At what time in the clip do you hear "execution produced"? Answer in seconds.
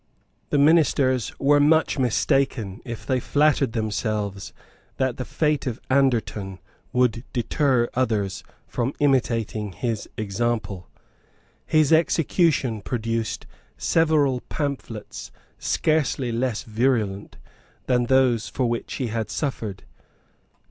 11.93-13.45